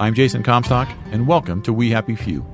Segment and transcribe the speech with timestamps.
[0.00, 2.46] I'm Jason Comstock, and welcome to We Happy Few,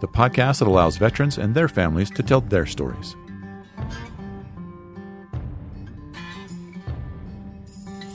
[0.00, 3.14] the podcast that allows veterans and their families to tell their stories.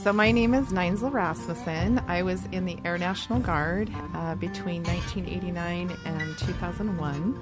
[0.03, 2.01] So, my name is Neinsel Rasmussen.
[2.07, 7.39] I was in the Air National Guard uh, between 1989 and 2001.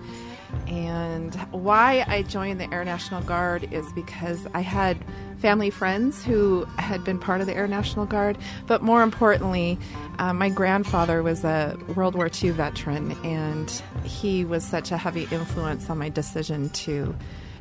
[0.67, 4.98] And why I joined the Air National Guard is because I had
[5.38, 9.80] family friends who had been part of the Air National Guard, but more importantly,
[10.17, 13.72] uh, my grandfather was a World War II veteran, and
[14.03, 17.16] he was such a heavy influence on my decision to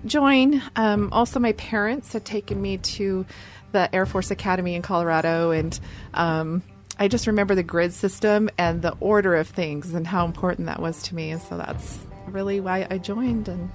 [0.09, 0.63] join.
[0.77, 3.27] Um, also, my parents had taken me to
[3.73, 5.79] the Air Force Academy in Colorado, and
[6.15, 6.63] um,
[6.99, 10.81] I just remember the grid system and the order of things and how important that
[10.81, 11.31] was to me.
[11.31, 13.71] And so that's really why I joined, and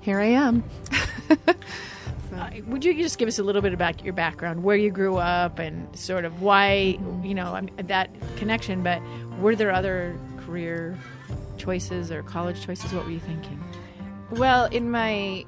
[0.00, 0.62] here I am.
[1.28, 2.36] so.
[2.36, 5.16] uh, would you just give us a little bit about your background, where you grew
[5.16, 8.82] up, and sort of why, you know, I mean, that connection?
[8.82, 9.02] But
[9.40, 10.98] were there other career
[11.56, 12.92] choices or college choices?
[12.92, 13.62] What were you thinking?
[14.30, 15.44] Well, in my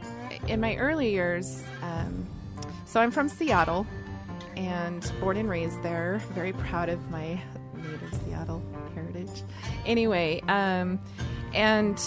[0.48, 2.27] in my early years, um,
[2.86, 3.86] so I'm from Seattle
[4.56, 6.20] and born and raised there.
[6.34, 7.41] Very proud of my
[7.77, 8.62] native Seattle
[8.94, 9.42] heritage.
[9.86, 11.00] Anyway, um,
[11.55, 12.00] and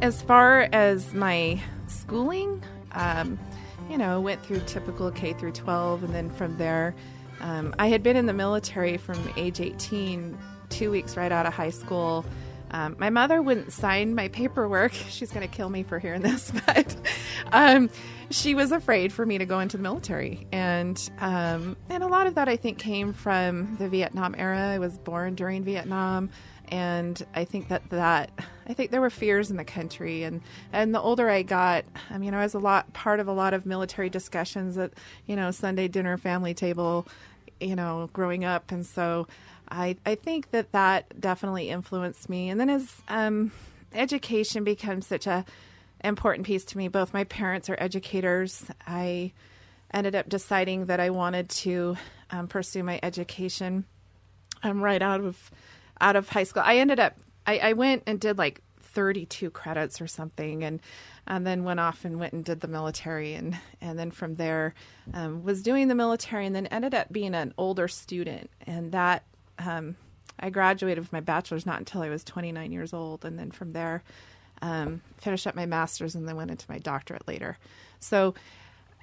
[0.00, 3.38] as far as my schooling, um,
[3.90, 6.94] you know, went through typical K through 12, and then from there,
[7.40, 10.38] um, I had been in the military from age 18,
[10.68, 12.24] two weeks right out of high school.
[12.72, 14.92] Um, my mother wouldn't sign my paperwork.
[15.08, 16.96] She's going to kill me for hearing this, but
[17.52, 17.90] um,
[18.30, 22.26] she was afraid for me to go into the military, and um, and a lot
[22.26, 24.58] of that I think came from the Vietnam era.
[24.58, 26.30] I was born during Vietnam
[26.72, 28.30] and I think that that
[28.66, 30.40] I think there were fears in the country, and
[30.72, 33.52] and the older I got, I mean, I was a lot part of a lot
[33.52, 34.92] of military discussions at
[35.26, 37.06] you know Sunday dinner family table,
[37.60, 39.28] you know, growing up, and so
[39.72, 43.50] I I think that that definitely influenced me, and then as um,
[43.92, 45.44] education becomes such a
[46.04, 48.66] important piece to me, both my parents are educators.
[48.86, 49.32] I
[49.92, 51.96] ended up deciding that I wanted to
[52.30, 53.84] um, pursue my education.
[54.62, 55.50] I'm right out of
[56.00, 56.62] out of high school.
[56.64, 57.16] I ended up
[57.46, 60.80] I, I went and did like 32 credits or something, and
[61.26, 64.74] and then went off and went and did the military, and and then from there
[65.14, 69.24] um, was doing the military, and then ended up being an older student, and that
[69.58, 69.96] um,
[70.38, 73.72] I graduated with my bachelor's not until I was 29 years old, and then from
[73.72, 74.02] there
[74.60, 77.58] um, finished up my master's, and then went into my doctorate later.
[77.98, 78.34] So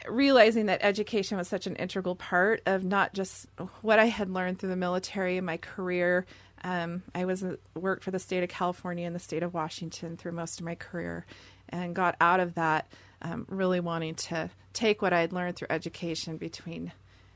[0.07, 3.47] realizing that education was such an integral part of not just
[3.81, 6.25] what I had learned through the military and my career,
[6.63, 10.17] um, I was uh, worked for the state of California and the state of Washington
[10.17, 11.25] through most of my career,
[11.69, 12.87] and got out of that
[13.21, 16.91] um, really wanting to take what I had learned through education between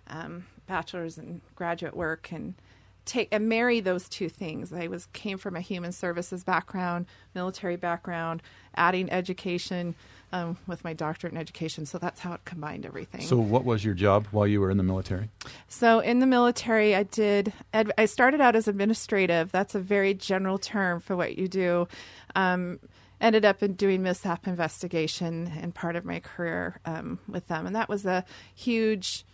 [0.08, 2.56] um, bachelor's and graduate work and
[3.06, 4.72] take and marry those two things.
[4.72, 7.06] I was came from a human services background,
[7.36, 8.42] military background,
[8.76, 9.96] adding education
[10.34, 11.86] um, with my doctorate in education.
[11.86, 13.22] So that's how it combined everything.
[13.22, 15.30] So, what was your job while you were in the military?
[15.68, 17.54] So, in the military, I did.
[17.74, 19.52] I started out as administrative.
[19.52, 21.88] That's a very general term for what you do.
[22.36, 22.80] Um,
[23.22, 27.76] ended up in doing mishap investigation in part of my career um, with them, and
[27.76, 28.26] that was a
[28.56, 29.26] huge.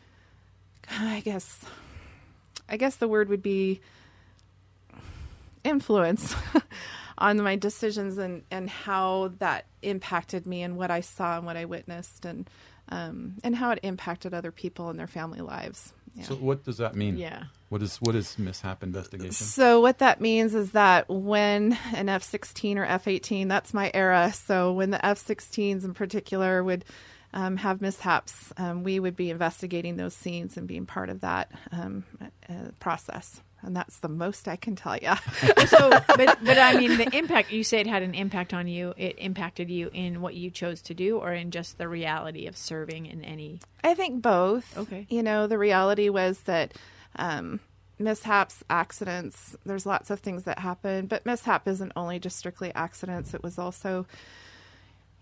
[0.92, 1.64] I guess,
[2.70, 3.82] I guess the word would be
[5.64, 6.36] influence
[7.18, 11.58] on my decisions and, and how that impacted me and what I saw and what
[11.58, 12.50] I witnessed and
[12.92, 15.94] um, and how it impacted other people and their family lives.
[16.16, 16.24] Yeah.
[16.24, 17.18] So what does that mean?
[17.18, 17.44] Yeah.
[17.70, 19.32] What is what is mishap investigation?
[19.32, 24.34] So what that means is that when an F-16 or F-18, that's my era.
[24.34, 26.84] So when the F-16s in particular would
[27.34, 31.52] um, have mishaps, um, we would be investigating those scenes and being part of that
[31.72, 35.14] um, uh, process and that's the most I can tell you.
[35.68, 38.94] so, but but I mean, the impact you say it had an impact on you.
[38.98, 42.56] It impacted you in what you chose to do, or in just the reality of
[42.56, 43.60] serving in any.
[43.84, 44.78] I think both.
[44.78, 45.06] Okay.
[45.10, 46.74] You know, the reality was that
[47.18, 47.60] um,
[47.98, 49.56] mishaps, accidents.
[49.66, 53.34] There's lots of things that happen, but mishap isn't only just strictly accidents.
[53.34, 54.06] It was also,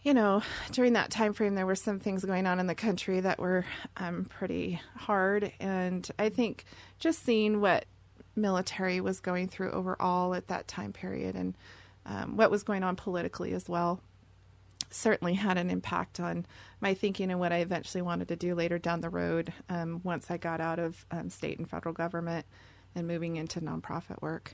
[0.08, 3.20] you know, during that time frame, there were some things going on in the country
[3.20, 3.66] that were
[3.98, 6.64] um, pretty hard, and I think
[6.98, 7.84] just seeing what
[8.34, 11.56] military was going through overall at that time period and
[12.06, 14.00] um, what was going on politically as well
[14.90, 16.46] certainly had an impact on
[16.80, 20.32] my thinking and what I eventually wanted to do later down the road um, once
[20.32, 22.46] I got out of um, state and federal government
[22.96, 24.54] and moving into nonprofit work.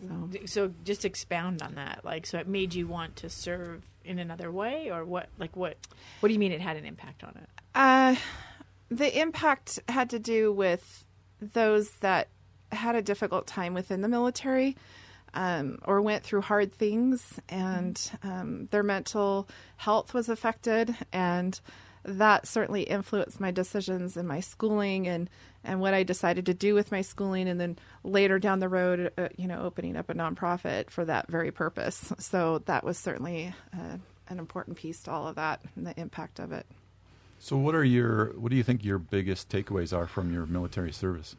[0.00, 0.28] So.
[0.46, 2.04] so just expound on that.
[2.04, 5.28] Like, so it made you want to serve in another way, or what?
[5.38, 5.76] Like, what?
[6.20, 7.48] What do you mean it had an impact on it?
[7.74, 8.16] Uh,
[8.90, 11.04] the impact had to do with
[11.40, 12.28] those that
[12.72, 14.76] had a difficult time within the military
[15.36, 21.60] um, or went through hard things, and um, their mental health was affected, and
[22.06, 25.28] that certainly influenced my decisions in my schooling and
[25.64, 29.10] and what I decided to do with my schooling, and then later down the road,
[29.18, 32.12] uh, you know, opening up a nonprofit for that very purpose.
[32.20, 33.96] So that was certainly uh,
[34.28, 36.66] an important piece to all of that and the impact of it.
[37.38, 40.92] So, what are your what do you think your biggest takeaways are from your military
[40.92, 41.36] service?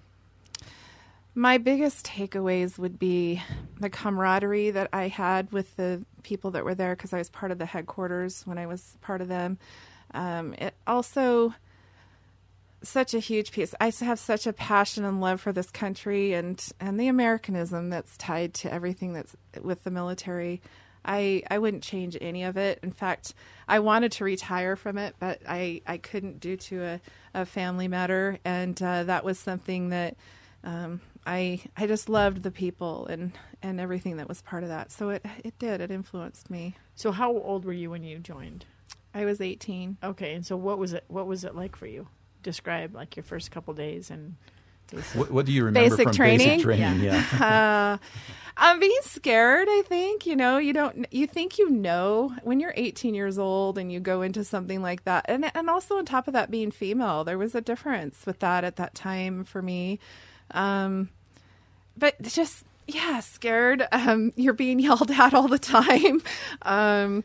[1.34, 3.42] My biggest takeaways would be
[3.80, 7.52] the camaraderie that I had with the people that were there because I was part
[7.52, 9.60] of the headquarters when I was part of them.
[10.13, 11.54] Um, it also
[12.83, 13.74] such a huge piece.
[13.80, 18.18] I have such a passion and love for this country and and the Americanism that's
[18.18, 20.62] tied to everything that's with the military.
[21.04, 22.80] I I wouldn't change any of it.
[22.83, 23.33] In fact,
[23.68, 27.01] I wanted to retire from it, but I I couldn't due to a,
[27.33, 30.18] a family matter, and uh, that was something that
[30.63, 33.31] um, I I just loved the people and
[33.62, 34.92] and everything that was part of that.
[34.92, 36.75] So it it did it influenced me.
[36.95, 38.65] So how old were you when you joined?
[39.18, 39.98] I was 18.
[40.04, 42.08] Okay, and so what was it what was it like for you?
[42.44, 44.36] Describe like your first couple days and
[45.16, 46.48] what, what, do you remember basic from training?
[46.48, 47.02] basic training?
[47.02, 47.25] Yeah.
[47.40, 47.98] yeah.
[48.00, 48.06] uh,
[48.56, 49.68] I'm being scared.
[49.69, 53.78] I think you know you don't you think you know when you're 18 years old
[53.78, 56.72] and you go into something like that, and and also on top of that being
[56.72, 60.00] female, there was a difference with that at that time for me.
[60.52, 61.10] Um,
[61.98, 63.86] but just yeah, scared.
[63.92, 66.22] Um, you're being yelled at all the time.
[66.62, 67.24] Um,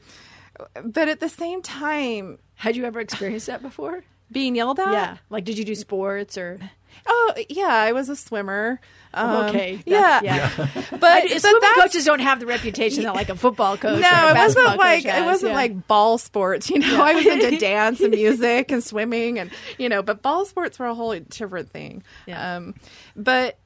[0.84, 4.04] but at the same time, had you ever experienced that before?
[4.32, 4.92] Being yelled at?
[4.92, 5.16] Yeah.
[5.28, 6.58] Like, did you do sports or?
[7.06, 8.80] Oh yeah, I was a swimmer.
[9.14, 9.82] Um, okay.
[9.84, 10.20] Yeah.
[10.22, 10.50] yeah.
[10.90, 14.00] But, I, but swimming coaches don't have the reputation that like a football coach.
[14.00, 15.22] No, it wasn't like has.
[15.22, 15.56] it wasn't yeah.
[15.56, 16.70] like ball sports.
[16.70, 17.02] You know, Yeah.
[17.02, 20.86] I was into dance and music and swimming and you know, but ball sports were
[20.86, 22.04] a whole different thing.
[22.26, 22.56] Yeah.
[22.56, 22.74] Um,
[23.16, 23.58] but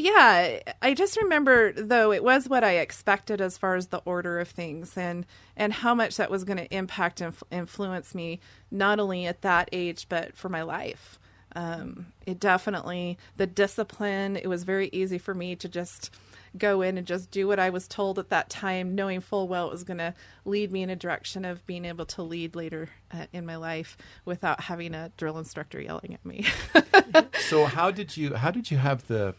[0.00, 4.40] yeah, I just remember though it was what I expected as far as the order
[4.40, 5.26] of things and
[5.56, 9.68] and how much that was going to impact and influence me not only at that
[9.72, 11.18] age but for my life.
[11.56, 14.36] Um, it definitely the discipline.
[14.36, 16.14] It was very easy for me to just
[16.56, 19.68] go in and just do what I was told at that time, knowing full well
[19.68, 20.14] it was going to
[20.44, 23.96] lead me in a direction of being able to lead later uh, in my life
[24.24, 26.46] without having a drill instructor yelling at me.
[27.48, 29.34] so how did you how did you have the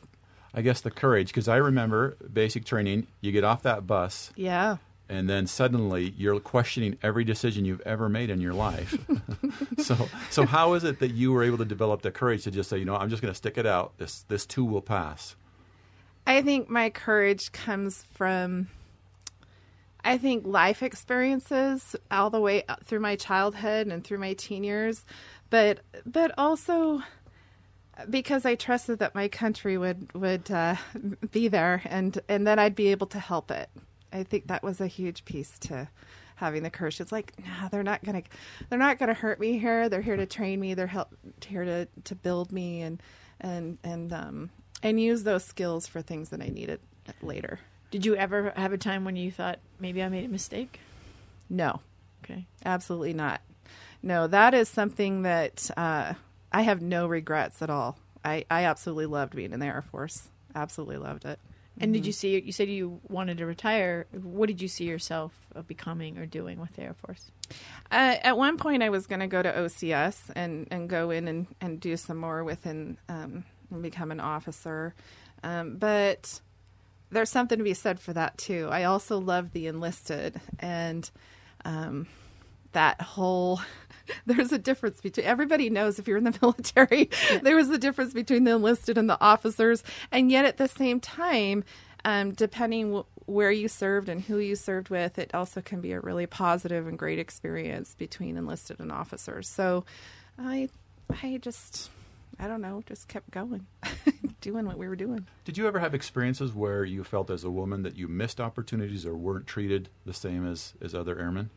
[0.53, 3.07] I guess the courage because I remember basic training.
[3.21, 4.77] You get off that bus, yeah.
[5.07, 8.97] and then suddenly you're questioning every decision you've ever made in your life.
[9.77, 12.69] so, so how is it that you were able to develop the courage to just
[12.69, 13.97] say, you know, I'm just going to stick it out.
[13.97, 15.35] This this too will pass.
[16.27, 18.67] I think my courage comes from
[20.03, 24.63] I think life experiences all the way uh, through my childhood and through my teen
[24.63, 25.05] years,
[25.49, 27.01] but but also
[28.09, 30.75] because I trusted that my country would would uh,
[31.31, 33.69] be there and and then I'd be able to help it.
[34.13, 35.87] I think that was a huge piece to
[36.35, 36.99] having the courage.
[36.99, 38.23] It's like, no, they're not gonna
[38.69, 39.87] they're not gonna hurt me here.
[39.89, 40.73] They're here to train me.
[40.73, 41.15] They're help
[41.45, 43.01] here to to build me and
[43.39, 44.49] and and um
[44.83, 46.79] and use those skills for things that I needed
[47.21, 47.59] later.
[47.91, 50.79] Did you ever have a time when you thought maybe I made a mistake?
[51.49, 51.81] No,
[52.23, 52.45] Okay.
[52.65, 53.41] absolutely not.
[54.01, 56.13] No, that is something that uh,
[56.51, 57.97] I have no regrets at all.
[58.23, 60.29] I, I absolutely loved being in the Air Force.
[60.53, 61.39] Absolutely loved it.
[61.79, 62.39] And did you see?
[62.39, 64.05] You said you wanted to retire.
[64.11, 67.31] What did you see yourself uh, becoming or doing with the Air Force?
[67.89, 71.27] Uh, at one point, I was going to go to OCS and, and go in
[71.27, 74.93] and, and do some more within um, and become an officer.
[75.43, 76.41] Um, but
[77.09, 78.67] there's something to be said for that too.
[78.71, 81.09] I also love the enlisted and
[81.65, 82.07] um,
[82.73, 83.59] that whole.
[84.25, 87.09] There's a difference between everybody knows if you're in the military,
[87.41, 90.99] there was a difference between the enlisted and the officers, and yet at the same
[90.99, 91.63] time,
[92.03, 95.91] um, depending w- where you served and who you served with, it also can be
[95.91, 99.47] a really positive and great experience between enlisted and officers.
[99.47, 99.85] So,
[100.39, 100.69] I,
[101.21, 101.91] I just
[102.39, 103.67] I don't know, just kept going,
[104.41, 105.27] doing what we were doing.
[105.45, 109.05] Did you ever have experiences where you felt as a woman that you missed opportunities
[109.05, 111.51] or weren't treated the same as, as other airmen?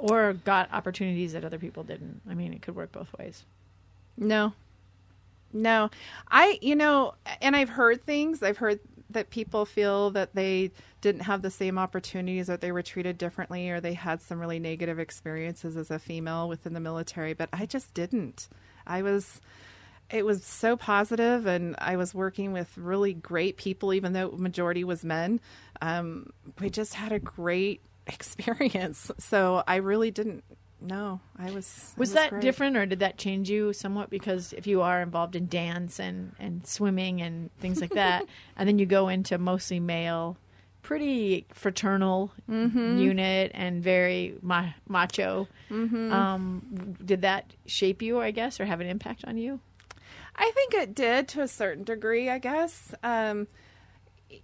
[0.00, 2.22] Or got opportunities that other people didn't.
[2.28, 3.44] I mean, it could work both ways.
[4.16, 4.54] No.
[5.52, 5.90] No.
[6.30, 8.42] I, you know, and I've heard things.
[8.42, 8.80] I've heard
[9.10, 13.68] that people feel that they didn't have the same opportunities or they were treated differently
[13.70, 17.66] or they had some really negative experiences as a female within the military, but I
[17.66, 18.48] just didn't.
[18.86, 19.40] I was
[20.10, 24.82] it was so positive and I was working with really great people even though majority
[24.82, 25.40] was men.
[25.80, 26.30] Um,
[26.60, 27.80] we just had a great
[28.12, 29.10] experience.
[29.18, 30.44] So I really didn't
[30.80, 31.20] know.
[31.38, 31.92] I was.
[31.96, 32.42] it Was that great.
[32.42, 34.10] different, or did that change you somewhat?
[34.10, 38.24] Because if you are involved in dance and, and swimming and things like that,
[38.56, 40.36] and then you go into mostly male,
[40.82, 42.98] pretty fraternal Mm-hmm.
[42.98, 48.86] unit and very ma- macho, um, did that shape you, I guess, or have an
[48.88, 49.60] impact on you?
[50.34, 52.94] I think it did to a certain degree, I guess.
[53.02, 53.46] Um,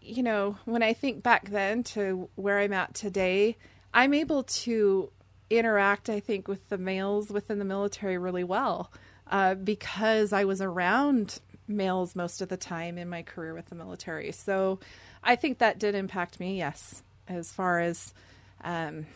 [0.00, 3.56] you know, when I think back then to where I'm at today,
[3.94, 5.10] I'm able to
[5.48, 8.90] interact, I think, with the males within the military really well
[9.30, 13.74] uh, because I was around males most of the time in my career with the
[13.74, 14.32] military.
[14.32, 14.78] So
[15.22, 18.14] I think that did impact me, yes, as far as
[18.62, 19.06] um,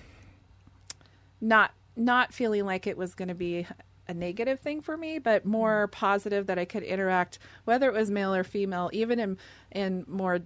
[1.41, 3.67] not not feeling like it was going to be
[4.11, 8.11] a negative thing for me, but more positive that I could interact, whether it was
[8.11, 9.38] male or female, even in
[9.71, 10.40] in more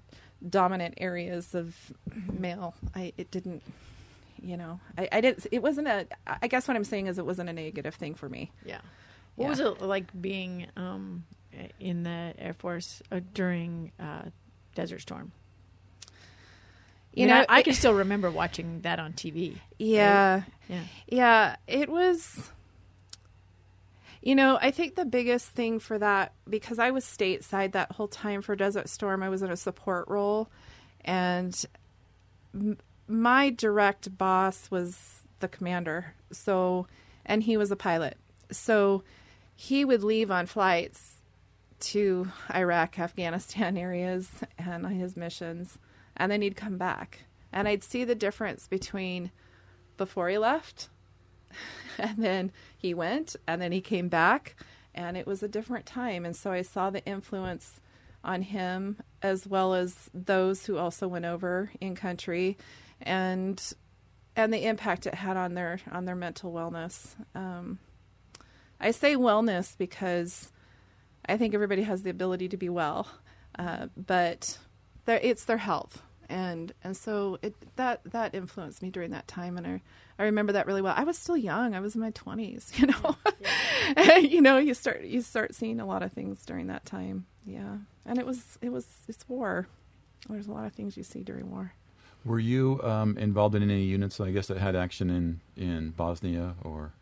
[0.47, 1.75] dominant areas of
[2.39, 2.75] male.
[2.95, 3.63] I it didn't,
[4.43, 5.47] you know, I, I didn't.
[5.51, 6.07] It wasn't a.
[6.27, 8.51] I guess what I'm saying is it wasn't a negative thing for me.
[8.65, 8.81] Yeah.
[9.37, 9.51] What Yeah.
[9.51, 11.25] was it like being um,
[11.81, 14.25] in the Air Force uh, during uh,
[14.75, 15.33] Desert Storm?
[17.15, 19.59] You know, know, I, I can still remember watching that on TV.
[19.79, 20.43] Yeah.
[20.69, 20.81] Yeah.
[21.07, 22.51] Yeah, it was.
[24.25, 28.09] You know, I think the biggest thing for that, because I was stateside that whole
[28.09, 30.49] time for Desert Storm, I was in a support role.
[31.05, 31.55] And
[32.55, 36.15] m- my direct boss was the commander.
[36.33, 36.87] So,
[37.27, 38.17] and he was a pilot.
[38.51, 39.05] So
[39.55, 41.19] he would leave on flights
[41.81, 45.79] to Iraq, Afghanistan areas and his missions.
[46.17, 47.25] And then he'd come back.
[47.53, 49.33] And I'd see the difference between
[49.99, 50.89] before he left
[51.99, 54.57] and then he went and then he came back
[54.95, 56.25] and it was a different time.
[56.25, 57.81] And so i saw the influence
[58.25, 62.57] on him as well as those who also went over in country
[63.01, 63.75] and
[64.37, 67.15] and the impact it had on their on their mental wellness.
[67.35, 67.79] Um,
[68.81, 70.51] i say wellness because
[71.27, 73.07] i think everybody has the ability to be well
[73.59, 74.59] uh, but
[75.07, 79.67] it's their health and and so it that that influenced me during that time and
[79.67, 79.83] I
[80.19, 80.95] I remember that really well.
[80.97, 81.75] I was still young.
[81.75, 83.17] I was in my 20s, you know.
[84.29, 87.27] you know, you start you start seeing a lot of things during that time.
[87.45, 87.79] Yeah.
[88.07, 89.67] And it was it was it's war.
[90.29, 91.73] There's a lot of things you see during war.
[92.25, 96.55] Were you um, involved in any units, I guess, that had action in, in Bosnia
[96.63, 96.93] or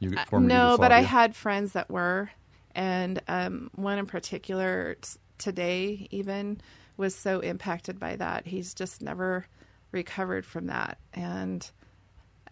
[0.00, 2.30] you, Uh, former no, but I had friends that were,
[2.74, 6.62] and um, one in particular t- today even
[6.96, 8.46] was so impacted by that.
[8.46, 9.46] He's just never
[9.92, 11.70] recovered from that, and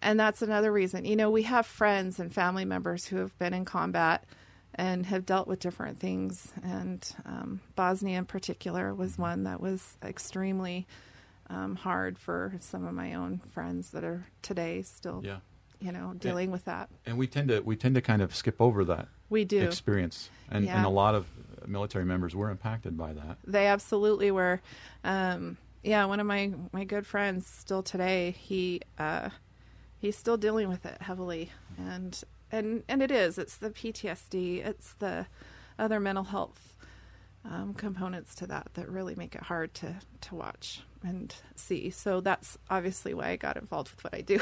[0.01, 1.05] and that's another reason.
[1.05, 4.23] You know, we have friends and family members who have been in combat
[4.75, 9.97] and have dealt with different things, and um, Bosnia in particular was one that was
[10.03, 10.87] extremely
[11.49, 15.39] um, hard for some of my own friends that are today still, Yeah.
[15.81, 16.89] you know, dealing with that.
[17.05, 19.61] And we tend to we tend to kind of skip over that We do.
[19.61, 20.77] experience, and, Yeah.
[20.77, 21.27] and a lot of
[21.67, 23.37] military members were impacted by that.
[23.45, 24.61] They absolutely were.
[25.03, 28.31] Um, yeah, one of my my good friends still today.
[28.31, 29.29] He uh,
[29.97, 33.37] he's still dealing with it heavily, and and and it is.
[33.37, 34.65] It's the PTSD.
[34.65, 35.25] It's the
[35.79, 36.75] other mental health
[37.45, 41.89] um, components to that that really make it hard to to watch and see.
[41.89, 44.39] So that's obviously why I got involved with what I do.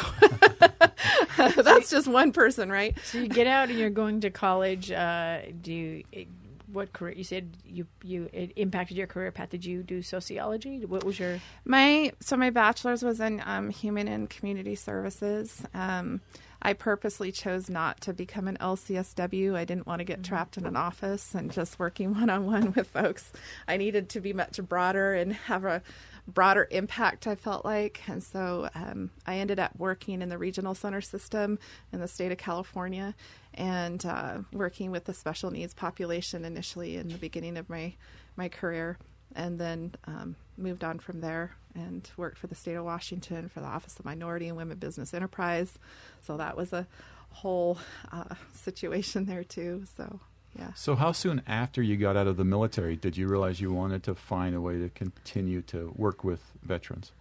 [1.63, 2.97] that's just one person, right?
[3.05, 4.91] So you get out and you're going to college.
[4.91, 6.27] Uh, do you, it,
[6.71, 7.13] what career?
[7.15, 9.49] You said you you it impacted your career path.
[9.49, 10.85] Did you do sociology?
[10.85, 15.63] What was your My so my bachelor's was in um, human and community services.
[15.73, 16.21] Um,
[16.61, 19.55] I purposely chose not to become an LCSW.
[19.55, 22.73] I didn't want to get trapped in an office and just working one on one
[22.73, 23.31] with folks.
[23.67, 25.81] I needed to be much broader and have a
[26.27, 27.27] broader impact.
[27.27, 31.59] I felt like, and so um, I ended up working in the regional center system
[31.93, 33.15] in the state of California
[33.59, 37.93] and uh, working with the special needs population initially in the beginning of my
[38.35, 38.97] my career,
[39.35, 43.59] and then um, moved on from there and worked for the state of Washington for
[43.59, 45.77] the Office of Minority and Women Business Enterprise.
[46.21, 46.87] So that was a
[47.31, 47.77] whole
[48.11, 49.83] uh, situation there too.
[49.97, 50.21] So
[50.57, 50.73] yeah.
[50.73, 54.03] So how soon after you got out of the military did you realize you wanted
[54.03, 57.11] to find a way to continue to work with veterans?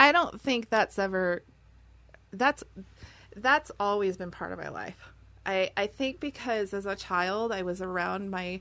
[0.00, 1.42] I don't think that's ever
[2.32, 2.64] that's
[3.36, 5.12] that's always been part of my life.
[5.44, 8.60] I I think because as a child I was around my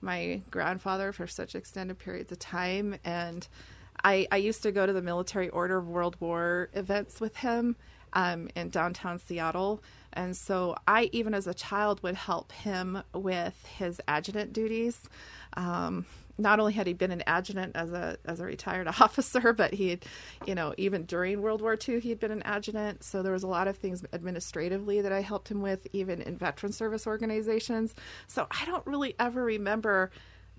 [0.00, 3.46] my grandfather for such extended periods of time and
[4.02, 7.76] I, I used to go to the military order of world war events with him
[8.14, 13.54] um, in downtown seattle and so i even as a child would help him with
[13.78, 15.08] his adjutant duties
[15.54, 16.06] um,
[16.40, 19.90] not only had he been an adjutant as a as a retired officer, but he
[19.90, 20.04] had,
[20.46, 23.04] you know, even during World War II, he had been an adjutant.
[23.04, 26.36] So there was a lot of things administratively that I helped him with, even in
[26.36, 27.94] veteran service organizations.
[28.26, 30.10] So I don't really ever remember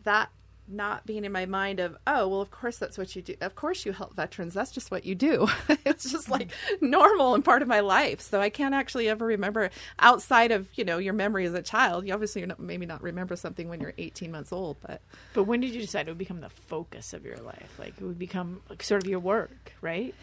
[0.03, 0.29] that
[0.67, 3.35] not being in my mind of oh well of course that's what you do.
[3.41, 4.53] Of course you help veterans.
[4.53, 5.47] That's just what you do.
[5.83, 8.21] It's just like normal and part of my life.
[8.21, 12.07] So i can't actually ever remember outside of you know your memory as a child.
[12.07, 15.01] You obviously you're not, maybe not remember something when you're 18 months old but
[15.33, 17.75] but when did you decide it would become the focus of your life?
[17.77, 20.15] Like it would become like sort of your work right?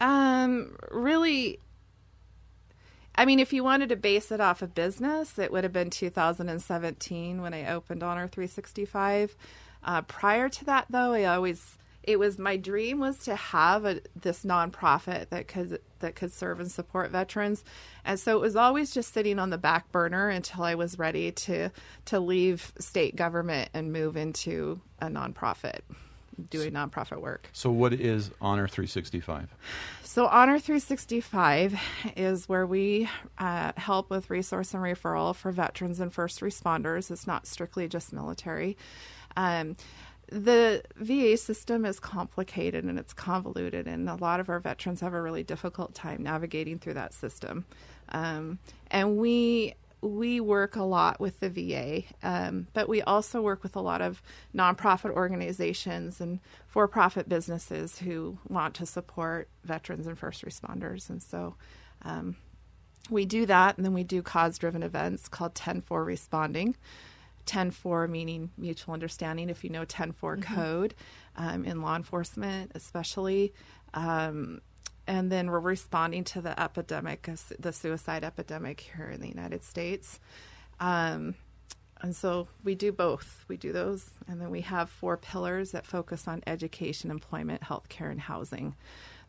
[0.00, 1.58] Um really
[3.22, 5.90] I mean, if you wanted to base it off of business, it would have been
[5.90, 9.36] 2017 when I opened Honor 365.
[9.84, 14.00] Uh, prior to that, though, I always it was my dream was to have a,
[14.20, 17.62] this nonprofit that could that could serve and support veterans,
[18.04, 21.30] and so it was always just sitting on the back burner until I was ready
[21.30, 21.70] to
[22.06, 25.82] to leave state government and move into a nonprofit
[26.50, 27.48] doing nonprofit work.
[27.52, 29.54] So, what is Honor 365?
[30.02, 31.78] So, Honor 365
[32.16, 33.08] is where we
[33.38, 37.10] uh, help with resource and referral for veterans and first responders.
[37.10, 38.76] It's not strictly just military.
[39.36, 39.76] Um,
[40.32, 45.12] the VA system is complicated and it's convoluted, and a lot of our veterans have
[45.12, 47.66] a really difficult time navigating through that system.
[48.08, 48.58] Um,
[48.90, 53.76] and we we work a lot with the VA, um, but we also work with
[53.76, 54.20] a lot of
[54.54, 61.08] nonprofit organizations and for profit businesses who want to support veterans and first responders.
[61.08, 61.54] And so
[62.02, 62.36] um,
[63.10, 66.76] we do that, and then we do cause driven events called 10 4 Responding.
[67.44, 70.54] 10 4 meaning mutual understanding, if you know 10 4 mm-hmm.
[70.54, 70.94] code
[71.36, 73.52] um, in law enforcement, especially.
[73.94, 74.60] Um,
[75.06, 80.20] and then we're responding to the epidemic, the suicide epidemic here in the United States.
[80.80, 81.34] Um,
[82.02, 83.44] and so we do both.
[83.48, 88.10] We do those, and then we have four pillars that focus on education, employment, healthcare,
[88.10, 88.74] and housing.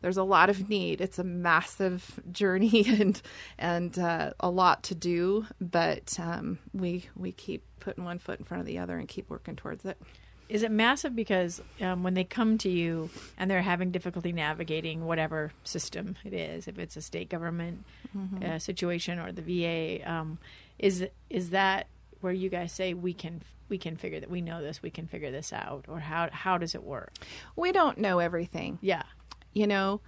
[0.00, 1.00] There's a lot of need.
[1.00, 3.22] It's a massive journey and
[3.58, 8.44] and uh, a lot to do, but um, we we keep putting one foot in
[8.44, 10.00] front of the other and keep working towards it.
[10.48, 15.06] Is it massive because um, when they come to you and they're having difficulty navigating
[15.06, 17.84] whatever system it is, if it's a state government
[18.16, 18.44] mm-hmm.
[18.44, 20.38] uh, situation or the VA, um,
[20.78, 21.86] is is that
[22.20, 25.06] where you guys say we can we can figure that we know this, we can
[25.06, 27.12] figure this out, or how how does it work?
[27.56, 28.78] We don't know everything.
[28.82, 29.04] Yeah,
[29.52, 30.00] you know,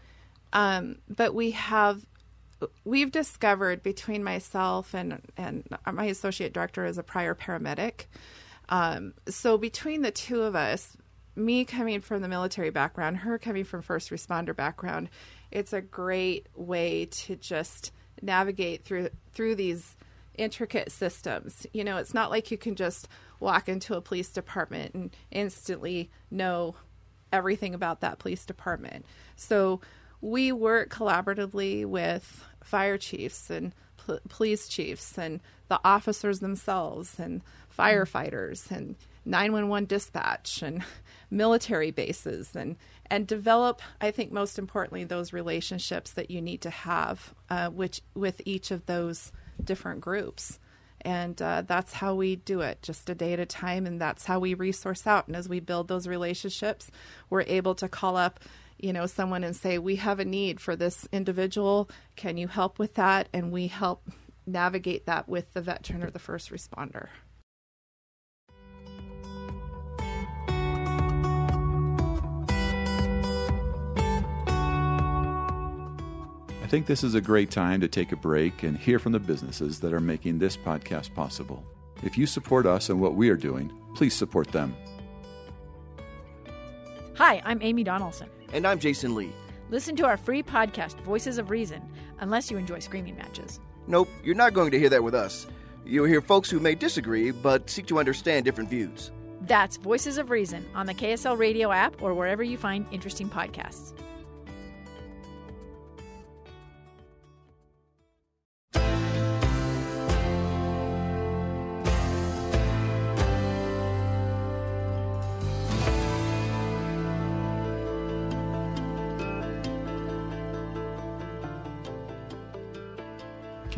[0.52, 2.04] um, but we have
[2.84, 8.06] we've discovered between myself and and my associate director is a prior paramedic
[8.68, 10.96] um, so between the two of us,
[11.34, 15.10] me coming from the military background, her coming from first responder background,
[15.50, 19.96] it's a great way to just navigate through through these
[20.34, 21.66] intricate systems.
[21.72, 23.08] You know, it's not like you can just
[23.40, 26.74] walk into a police department and instantly know
[27.32, 29.04] everything about that police department.
[29.36, 29.80] So
[30.20, 33.74] we work collaboratively with fire chiefs and
[34.28, 37.42] police chiefs and the officers themselves and
[37.76, 40.82] firefighters and 911 dispatch and
[41.30, 42.76] military bases and
[43.08, 48.00] and develop i think most importantly those relationships that you need to have uh, which
[48.14, 50.58] with each of those different groups.
[51.02, 54.24] And uh, that's how we do it just a day at a time and that's
[54.24, 55.28] how we resource out.
[55.28, 56.90] And as we build those relationships
[57.30, 58.40] we're able to call up
[58.78, 61.88] you know someone and say we have a need for this individual.
[62.14, 63.28] Can you help with that?
[63.32, 64.02] And we help
[64.46, 67.08] navigate that with the veteran or the first responder
[76.66, 79.20] I think this is a great time to take a break and hear from the
[79.20, 81.62] businesses that are making this podcast possible.
[82.02, 84.74] If you support us and what we are doing, please support them.
[87.14, 88.28] Hi, I'm Amy Donaldson.
[88.52, 89.30] And I'm Jason Lee.
[89.70, 91.80] Listen to our free podcast, Voices of Reason,
[92.18, 93.60] unless you enjoy screaming matches.
[93.86, 95.46] Nope, you're not going to hear that with us.
[95.84, 99.12] You'll hear folks who may disagree, but seek to understand different views.
[99.42, 103.92] That's Voices of Reason on the KSL Radio app or wherever you find interesting podcasts.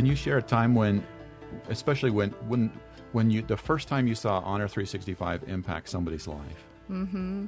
[0.09, 1.07] You share a time when,
[1.69, 2.73] especially when when
[3.13, 6.65] when you the first time you saw Honor 365 impact somebody's life?
[6.91, 7.47] Mm-hmm.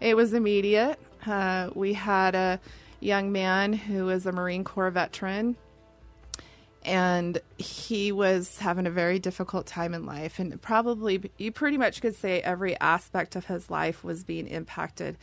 [0.00, 0.98] It was immediate.
[1.26, 2.60] Uh, we had a
[3.00, 5.56] young man who was a Marine Corps veteran,
[6.82, 10.38] and he was having a very difficult time in life.
[10.38, 15.18] And probably, you pretty much could say every aspect of his life was being impacted.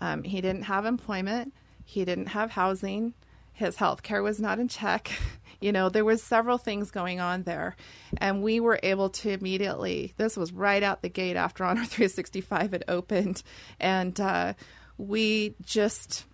[0.00, 1.52] Um, he didn't have employment,
[1.84, 3.14] he didn't have housing,
[3.52, 5.10] his health care was not in check.
[5.60, 7.76] you know there was several things going on there
[8.18, 12.72] and we were able to immediately this was right out the gate after honor 365
[12.72, 13.42] had opened
[13.80, 14.52] and uh,
[14.96, 16.24] we just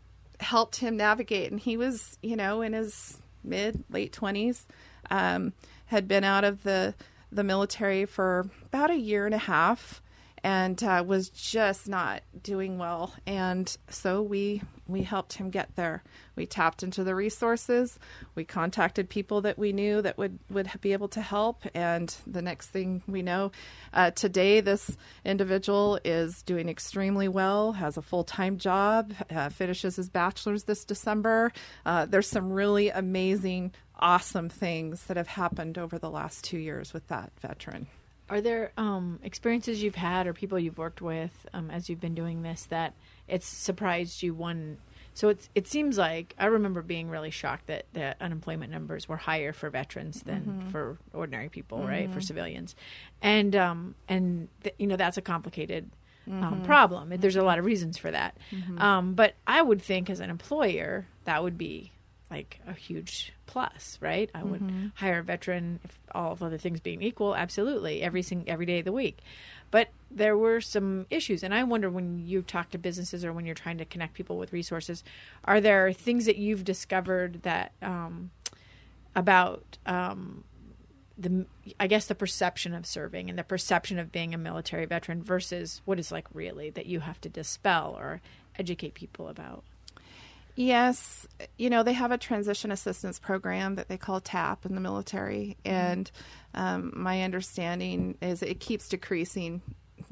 [0.40, 4.64] helped him navigate and he was you know in his mid late 20s
[5.10, 5.52] um,
[5.86, 6.94] had been out of the
[7.30, 10.00] the military for about a year and a half
[10.44, 13.14] and uh, was just not doing well.
[13.26, 16.04] And so we we helped him get there.
[16.36, 17.98] We tapped into the resources.
[18.34, 21.64] We contacted people that we knew that would would be able to help.
[21.74, 23.52] And the next thing we know,
[23.94, 27.72] uh, today this individual is doing extremely well.
[27.72, 29.14] Has a full time job.
[29.34, 31.52] Uh, finishes his bachelor's this December.
[31.86, 36.92] Uh, there's some really amazing, awesome things that have happened over the last two years
[36.92, 37.86] with that veteran.
[38.34, 42.16] Are there um, experiences you've had or people you've worked with um, as you've been
[42.16, 42.94] doing this that
[43.28, 44.78] it's surprised you one?
[45.14, 49.18] So it's it seems like I remember being really shocked that the unemployment numbers were
[49.18, 50.68] higher for veterans than mm-hmm.
[50.70, 51.86] for ordinary people, mm-hmm.
[51.86, 52.12] right?
[52.12, 52.74] For civilians,
[53.22, 55.88] and um, and th- you know that's a complicated
[56.26, 56.64] um, mm-hmm.
[56.64, 57.12] problem.
[57.16, 58.80] There's a lot of reasons for that, mm-hmm.
[58.80, 61.92] um, but I would think as an employer that would be
[62.34, 64.28] like a huge plus, right?
[64.34, 64.86] I would mm-hmm.
[64.94, 68.80] hire a veteran if all of other things being equal, absolutely, every sing- every day
[68.80, 69.18] of the week.
[69.70, 73.46] But there were some issues, and I wonder when you talk to businesses or when
[73.46, 75.04] you're trying to connect people with resources,
[75.44, 78.30] are there things that you've discovered that um,
[79.14, 80.42] about um,
[81.16, 81.46] the
[81.78, 85.82] I guess the perception of serving and the perception of being a military veteran versus
[85.84, 88.20] what is like really that you have to dispel or
[88.58, 89.62] educate people about?
[90.56, 91.26] Yes,
[91.58, 95.56] you know, they have a transition assistance program that they call TAP in the military.
[95.64, 95.76] Mm-hmm.
[95.76, 96.10] And
[96.54, 99.62] um, my understanding is it keeps decreasing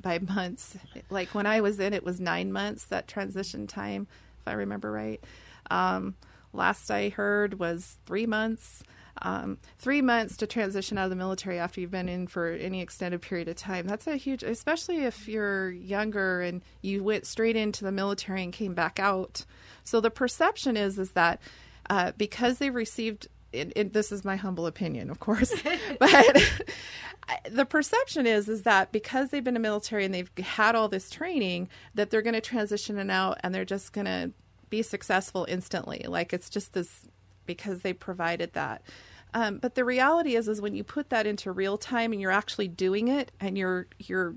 [0.01, 0.77] by months.
[1.11, 4.09] Like when I was in, it was nine months, that transition time,
[4.41, 5.23] if I remember right.
[5.71, 6.17] Um,
[6.53, 8.83] last I heard was three months.
[9.21, 12.81] Um, three months to transition out of the military after you've been in for any
[12.81, 13.87] extended period of time.
[13.87, 18.53] That's a huge, especially if you're younger and you went straight into the military and
[18.53, 19.45] came back out.
[19.85, 21.41] So the perception is is that
[21.91, 25.53] uh, because they've received, this is my humble opinion, of course,
[25.99, 26.63] but
[27.51, 30.89] the perception is is that because they've been in the military and they've had all
[30.89, 34.33] this training, that they're going to transition and out and they're just going to
[34.71, 36.05] be successful instantly.
[36.09, 37.05] Like it's just this
[37.47, 38.83] because they provided that.
[39.35, 42.31] Um, but the reality is, is when you put that into real time and you're
[42.31, 44.35] actually doing it, and you're you're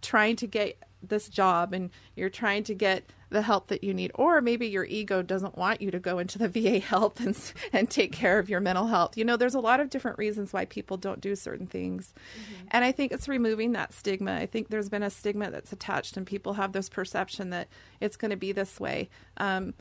[0.00, 4.10] trying to get this job and you're trying to get the help that you need
[4.14, 7.90] or maybe your ego doesn't want you to go into the VA health and and
[7.90, 9.16] take care of your mental health.
[9.16, 12.14] You know, there's a lot of different reasons why people don't do certain things.
[12.14, 12.66] Mm-hmm.
[12.70, 14.34] And I think it's removing that stigma.
[14.34, 17.68] I think there's been a stigma that's attached and people have this perception that
[18.00, 19.08] it's going to be this way.
[19.36, 19.74] Um,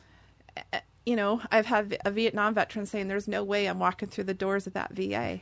[1.05, 4.33] you know, I've had a Vietnam veteran saying there's no way I'm walking through the
[4.33, 5.41] doors of that VA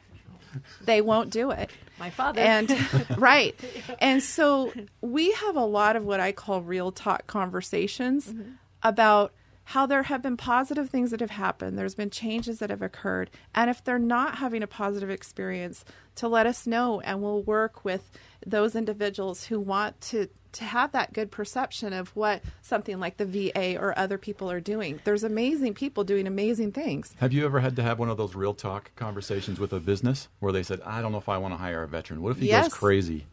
[0.82, 1.70] they won't do it.
[2.00, 2.42] My father.
[2.42, 2.76] And
[3.18, 3.56] right.
[4.00, 4.72] And so
[5.02, 8.52] we have a lot of what I call real talk conversations mm-hmm.
[8.84, 9.34] about
[9.66, 11.78] how there have been positive things that have happened.
[11.78, 13.30] There's been changes that have occurred.
[13.56, 17.86] And if they're not having a positive experience, to let us know and we'll work
[17.86, 18.12] with
[18.46, 23.26] those individuals who want to to have that good perception of what something like the
[23.26, 25.00] VA or other people are doing.
[25.06, 27.16] There's amazing people doing amazing things.
[27.20, 30.28] Have you ever had to have one of those real talk conversations with a business
[30.40, 32.22] where they said, "I don't know if I want to hire a veteran.
[32.22, 32.66] What if he yes.
[32.66, 33.28] goes crazy?"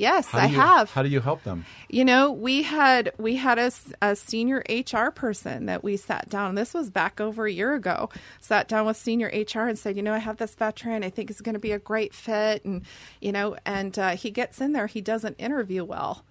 [0.00, 0.90] Yes, I you, have.
[0.90, 1.64] How do you help them?
[1.88, 6.54] You know, we had we had a, a, senior HR person that we sat down.
[6.54, 8.08] This was back over a year ago.
[8.40, 11.04] Sat down with senior HR and said, you know, I have this veteran.
[11.04, 12.82] I think it's going to be a great fit, and
[13.20, 14.86] you know, and uh, he gets in there.
[14.86, 16.24] He doesn't interview well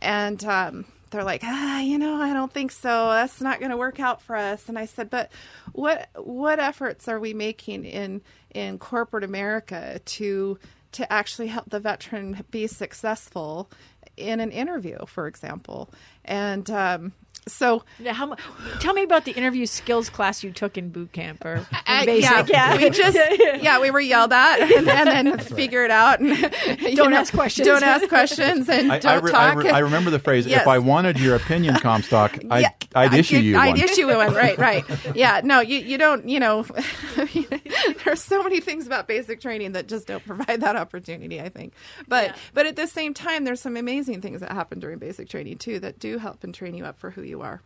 [0.00, 3.10] and um, they're like, ah, you know, I don't think so.
[3.10, 4.68] That's not going to work out for us.
[4.68, 5.30] And I said, but
[5.72, 8.22] what what efforts are we making in
[8.54, 10.58] in corporate America to
[10.92, 13.70] to actually help the veteran be successful
[14.16, 15.90] in an interview, for example.
[16.24, 17.12] And um,
[17.48, 18.36] so, Now, how,
[18.80, 22.48] tell me about the interview skills class you took in boot camp or uh, basic.
[22.48, 23.16] yeah, we just
[23.62, 26.36] yeah we were yelled at and, and then figure it out and
[26.96, 27.66] Don't know, ask questions.
[27.66, 29.40] Don't ask questions and I, don't I, re- talk.
[29.40, 30.62] I, re- I remember the phrase, Yes.
[30.62, 33.80] if I wanted your opinion, Comstock, I'd, Yeah, I'd issue I'd, you I'd one.
[33.80, 34.84] issue one, right, right.
[35.16, 36.66] Yeah, no, you, you don't, you know,
[38.04, 41.74] there's so many things about basic training that just don't provide that opportunity, I think.
[42.08, 42.36] But, Yeah.
[42.54, 45.78] but at the same time, there's some amazing things that happen during basic training too
[45.80, 47.60] that do help and train you up for who you are,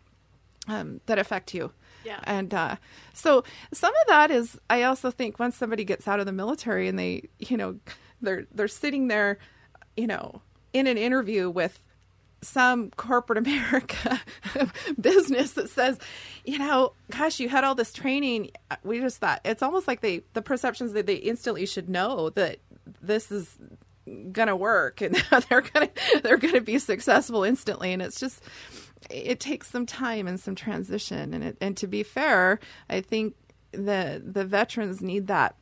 [0.69, 1.73] um, that affect you.
[2.05, 2.21] Yeah.
[2.25, 2.77] And uh,
[3.15, 6.89] so some of that is, I also think once somebody gets out of the military
[6.89, 7.77] and they, you know,
[8.21, 9.39] they're, they're sitting there,
[9.97, 11.81] you know, in an interview with
[12.47, 14.21] some corporate America
[15.01, 15.99] business that says,
[16.45, 18.51] you know, gosh, you had all this training.
[18.83, 22.59] We just thought it's almost like they the perceptions that they instantly should know that
[23.01, 23.59] this is
[24.33, 25.15] gonna work and
[25.49, 25.91] they're gonna
[26.23, 27.93] they're gonna be successful instantly.
[27.93, 28.43] And it's just
[29.11, 31.35] it takes some time and some transition.
[31.35, 33.35] And it, and to be fair, I think
[33.73, 35.57] the the veterans need that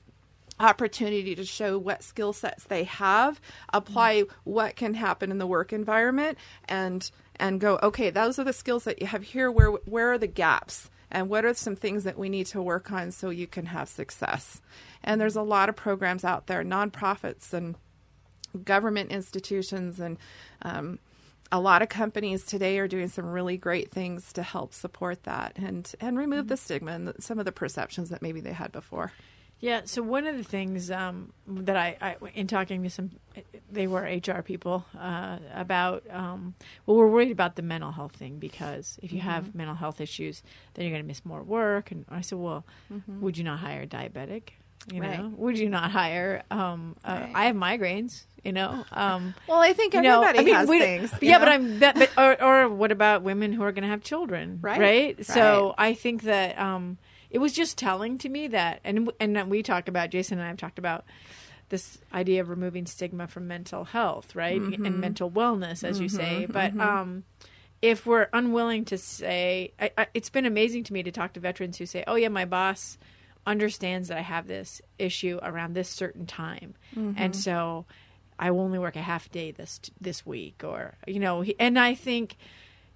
[0.61, 3.41] opportunity to show what skill sets they have,
[3.73, 8.53] apply what can happen in the work environment, and and go, okay, those are the
[8.53, 9.51] skills that you have here.
[9.51, 10.91] Where where are the gaps?
[11.11, 13.89] And what are some things that we need to work on so you can have
[13.89, 14.63] success?
[15.05, 17.77] And there's a lot of programs out there, nonprofits and
[18.65, 20.17] government institutions, and
[20.63, 20.99] um,
[21.51, 25.53] a lot of companies today are doing some really great things to help support that
[25.57, 29.13] and and remove the stigma and some of the perceptions that maybe they had before.
[29.63, 29.83] Yeah.
[29.85, 33.13] So one of the things um, that I, I, in talking to some,
[33.71, 36.03] they were HR people uh, about.
[36.11, 40.01] Um, well, we're worried about the mental health thing because if you have mental health
[40.01, 40.43] issues,
[40.75, 41.93] then you're going to miss more work.
[41.93, 42.65] And I said, well,
[43.21, 44.51] would you not hire a diabetic?
[44.93, 46.43] You know, would you not hire?
[46.51, 47.33] Um, uh, Right.
[47.33, 48.25] I have migraines.
[48.43, 48.85] You know.
[48.91, 51.15] Um, Well, I think you know, everybody I mean, has things.
[51.23, 51.47] Yeah, but?
[51.47, 51.95] I'm that.
[51.95, 54.59] But or, or what about women who are going to have children?
[54.61, 55.25] Right, Right.
[55.25, 55.91] So right.
[55.91, 56.99] I think that um,
[57.33, 60.49] it was just telling to me that, and and we talk about Jason and I
[60.49, 61.05] have talked about
[61.71, 64.85] this idea of removing stigma from mental health, right, Mm-hmm.
[64.87, 66.47] and mental wellness, as you say.
[66.47, 67.25] But um,
[67.81, 71.41] if we're unwilling to say, I, I, it's been amazing to me to talk to
[71.41, 72.99] veterans who say, "Oh yeah, my boss."
[73.45, 77.15] understands that I have this issue around this certain time, Mm-hmm.
[77.17, 77.87] and so
[78.39, 81.95] I will only work a half day this this week, or you know, and I
[81.97, 82.37] think,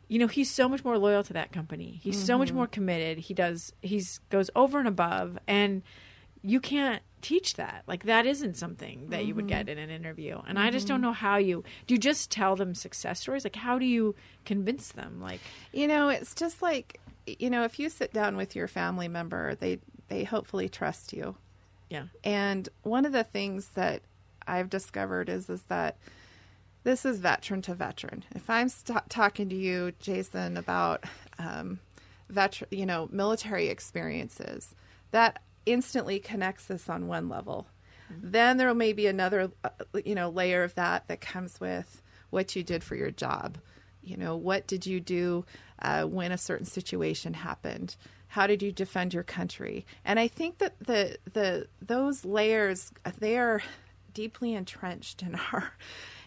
[0.08, 2.00] you know, he's so much more loyal to that company.
[2.02, 2.38] He's so Mm-hmm.
[2.38, 3.18] much more committed.
[3.18, 5.82] He does he's goes over and above, and
[6.42, 7.82] you can't teach that.
[7.88, 9.48] Like that isn't something that you would Mm-hmm.
[9.48, 11.94] get in an interview, and I just don't know how you do.
[11.94, 13.44] You just tell them success stories.
[13.44, 14.14] Like how do you
[14.44, 15.20] convince them?
[15.20, 15.40] Like
[15.72, 19.56] You know, it's just like you know, if you sit down with your family member,
[19.56, 21.34] they they hopefully trust you.
[21.90, 24.02] yeah, And one of the things that
[24.46, 25.96] I've discovered is is that
[26.86, 28.22] this is veteran to veteran.
[28.32, 31.02] If I'm st- talking to you, Jason, about
[31.36, 31.80] um,
[32.28, 34.72] veteran, you know, military experiences,
[35.10, 37.66] that instantly connects us on one level.
[38.22, 39.70] Then there may be another, uh,
[40.04, 43.58] you know, layer of that that comes with what you did for your job.
[44.00, 45.44] You know, what did you do
[45.82, 47.96] uh, when a certain situation happened?
[48.28, 49.84] How did you defend your country?
[50.04, 53.60] And I think that the the those layers they are
[54.14, 55.72] deeply entrenched in our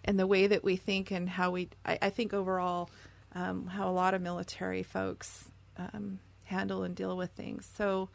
[0.09, 1.69] in the way that we think and how we.
[1.85, 2.89] I, I think overall
[3.35, 5.45] um, how a lot of military folks
[5.77, 7.69] um, handle and deal with things.
[7.77, 8.09] So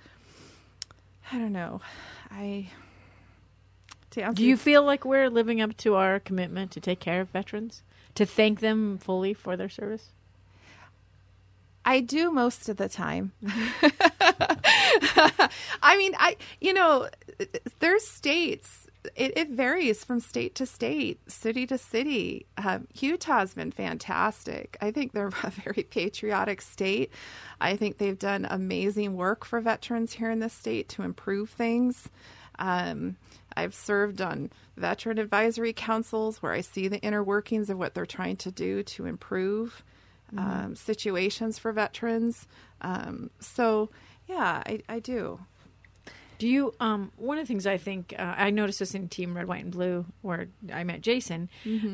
[1.31, 1.81] I don't know.
[2.33, 2.69] I
[4.35, 7.85] Do you feel like we're living up to our commitment to take care of veterans,
[8.17, 10.09] to thank them fully for their service?
[11.85, 13.31] I do most of the time.
[15.81, 17.09] I mean, I you know,
[17.79, 18.84] there's states.
[19.17, 22.47] It, it varies from state to state, city to city.
[22.57, 24.77] Um, Utah's been fantastic.
[24.81, 27.11] I think they're a very patriotic state.
[27.61, 32.09] I think they've done amazing work for veterans here in the state to improve things.
[32.59, 33.17] Um,
[33.57, 38.07] I've served on veteran advisory councils where I see the inner workings of what they're
[38.07, 39.85] trying to do to improve
[40.37, 42.47] um, situations for veterans.
[42.81, 43.91] Um, so,
[44.27, 45.41] yeah, I, I do.
[46.45, 46.75] Do you?
[46.79, 49.65] Um, one of the things I think uh, I noticed this in Team Red, White,
[49.65, 51.49] and Blue, where I met Jason,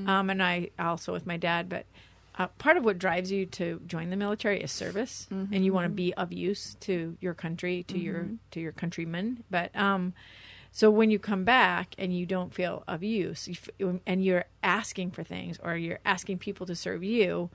[0.08, 1.68] um, and I also with my dad.
[1.68, 1.86] But
[2.36, 5.84] uh, part of what drives you to join the military is service, and you want
[5.84, 9.44] to be of use to your country, to your to your countrymen.
[9.50, 10.14] But um,
[10.72, 14.46] so when you come back and you don't feel of use, you f- and you're
[14.64, 17.50] asking for things, or you're asking people to serve you,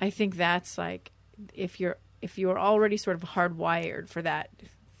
[0.00, 1.10] I think that's like
[1.52, 4.48] if you're if you're already sort of hardwired for that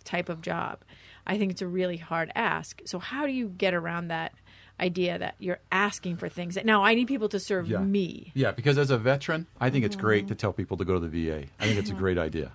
[0.04, 0.80] type of job,
[1.26, 2.80] I think it's a really hard ask.
[2.86, 4.32] So how do you get around that
[4.80, 7.80] idea that you're asking for things that now I need people to serve Yeah.
[7.80, 8.32] me.
[8.34, 10.28] Yeah, because as a veteran, I think it's great Mm-hmm.
[10.28, 11.44] to tell people to go to the VA.
[11.58, 12.52] I think it's a great idea.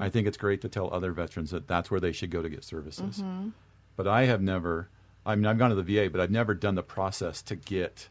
[0.00, 2.48] I think it's great to tell other veterans that that's where they should go to
[2.48, 3.18] get services.
[3.18, 3.50] Mm-hmm.
[3.94, 4.88] But I have never,
[5.24, 8.08] I mean, I've gone to the VA, but I've never done the process to get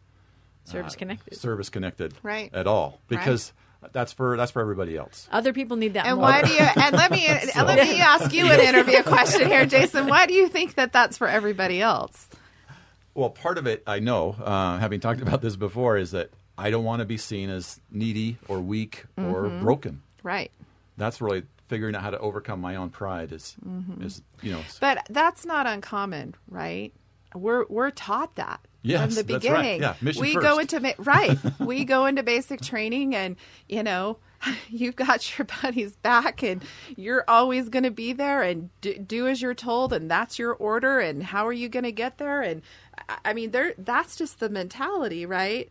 [0.63, 1.35] Service connected.
[1.37, 2.49] service connected Right.
[2.53, 3.51] at all because
[3.91, 5.27] that's for that's for everybody else.
[5.31, 6.23] Other people need that And more.
[6.29, 6.59] why do you?
[6.59, 10.07] And let me and let me ask you an interview question here, Jason.
[10.07, 12.29] Why do you think that that's for everybody else?
[13.13, 16.69] Well, part of it I know, uh, having talked about this before, is that I
[16.69, 19.63] don't want to be seen as needy or weak or Mm-hmm.
[19.63, 20.01] broken.
[20.23, 20.51] Right.
[20.97, 23.31] That's really figuring out how to overcome my own pride.
[23.31, 24.03] Is Mm-hmm.
[24.03, 26.93] is you know But that's not uncommon, right?
[27.33, 29.57] We're we're taught that Yes, from the that's right.
[29.61, 29.81] beginning.
[29.81, 30.45] Yeah, mission we first.
[30.45, 31.37] go into right.
[31.59, 33.35] we go into basic training, and
[33.69, 34.17] you know,
[34.69, 36.63] you've got your buddy's back, and
[36.95, 40.53] you're always going to be there, and do, do as you're told, and that's your
[40.53, 42.41] order, and how are you going to get there?
[42.41, 42.61] And
[43.07, 45.69] I- I mean, there that's just the mentality, right?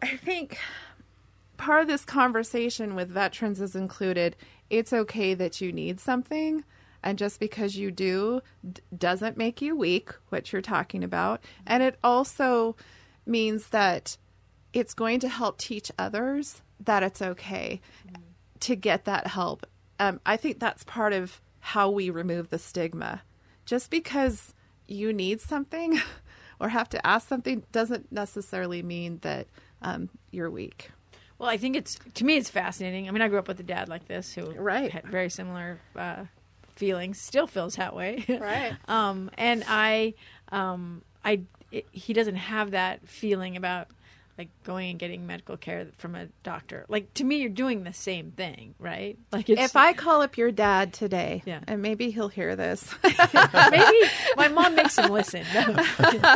[0.00, 0.58] I think
[1.56, 4.36] part of this conversation with veterans is included
[4.70, 6.62] it's okay that you need something
[7.02, 8.40] and just because you do
[8.72, 12.76] d- doesn't make you weak what you're talking about and it also
[13.26, 14.16] means that
[14.72, 17.80] it's going to help teach others that it's okay
[18.60, 19.66] to get that help
[19.98, 23.22] um, i think that's part of how we remove the stigma
[23.66, 24.54] just because
[24.86, 25.98] you need something
[26.60, 29.46] or have to ask something doesn't necessarily mean that
[29.82, 30.90] um, you're weak
[31.38, 33.06] Well, I think it's to me it's fascinating.
[33.06, 34.90] I mean, I grew up with a dad like this who Right.
[34.90, 36.24] had very similar uh,
[36.78, 37.20] feelings.
[37.20, 38.74] Still feels that way, Right.
[38.88, 40.14] um, and I,
[40.50, 43.88] um, I, it, he doesn't have that feeling about
[44.38, 46.86] like going and getting medical care from a doctor.
[46.88, 49.18] Like to me, you're doing the same thing, right?
[49.32, 51.58] Like it's, if I call up your dad today, Yeah.
[51.66, 52.88] and maybe he'll hear this.
[53.02, 53.98] maybe
[54.36, 55.44] my mom makes him listen.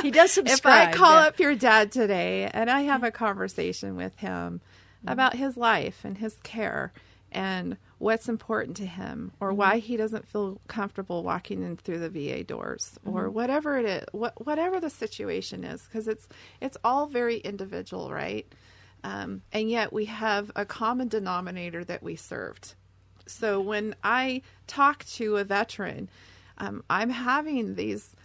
[0.02, 0.88] he does subscribe.
[0.88, 0.94] if.
[0.94, 1.26] I call yeah.
[1.28, 4.60] up your dad today and I have a conversation with him
[5.06, 6.92] about his life and his care
[7.30, 12.10] and what's important to him or why he doesn't feel comfortable walking in through the
[12.10, 16.26] VA doors or whatever it is, what, whatever the situation is, because it's
[16.60, 18.52] it's all very individual, right?
[19.04, 22.74] Um, and yet we have a common denominator that we served.
[23.26, 26.10] So when I talk to a veteran,
[26.58, 28.16] um, I'm having these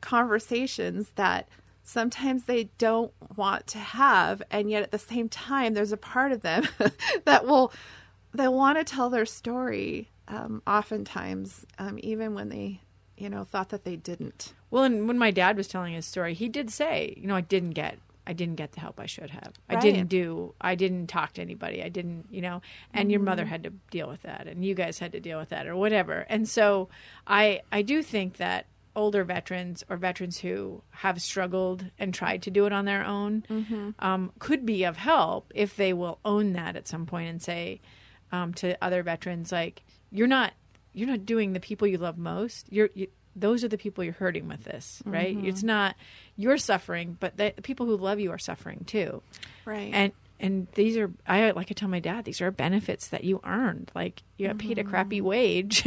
[0.00, 1.46] conversations that
[1.82, 6.32] sometimes they don't want to have, and yet at the same time, there's a part
[6.32, 6.66] of them
[7.26, 7.70] that will
[8.36, 10.10] they want to tell their story.
[10.28, 12.80] Um, oftentimes, um, even when they,
[13.16, 14.54] you know, thought that they didn't.
[14.70, 17.42] Well, and when my dad was telling his story, he did say, you know, I
[17.42, 19.52] didn't get, I didn't get the help I should have.
[19.68, 21.82] I didn't do, I didn't talk to anybody.
[21.82, 22.60] I didn't, you know,
[22.92, 23.24] and your Mm-hmm.
[23.26, 25.76] mother had to deal with that, and you guys had to deal with that, or
[25.76, 26.26] whatever.
[26.28, 26.88] And so,
[27.26, 32.50] I, I do think that older veterans or veterans who have struggled and tried to
[32.50, 33.90] do it on their own Mm-hmm.
[34.00, 37.80] um, could be of help if they will own that at some point and say
[38.32, 40.52] um, to other veterans, like, you're not,
[40.92, 42.66] you're not doing the people you love most.
[42.70, 45.36] You're, you, those are the people you're hurting with this, right?
[45.36, 45.46] Mm-hmm.
[45.46, 45.94] It's not
[46.36, 49.22] you're suffering, but the, the people who love you are suffering too.
[49.66, 49.90] Right.
[49.92, 53.40] And and these are I like I tell my dad these are benefits that you
[53.44, 53.90] earned.
[53.94, 55.28] Like you got paid a crappy Mm-hmm.
[55.28, 55.84] wage,